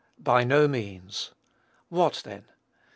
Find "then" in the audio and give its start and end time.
2.25-2.45